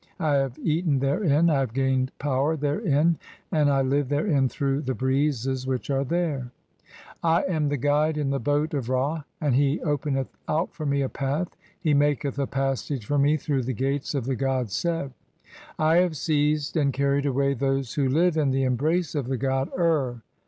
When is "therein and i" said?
2.57-3.83